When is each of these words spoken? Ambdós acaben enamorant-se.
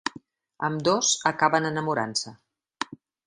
Ambdós 0.67 1.11
acaben 1.31 1.69
enamorant-se. 1.71 2.35